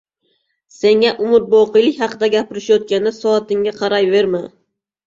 —Senga 0.77 1.11
umrboqiylik 1.25 2.01
haqida 2.05 2.33
gapirishayotganda 2.39 3.17
soatingga 3.21 3.79
qarayverma. 3.85 4.45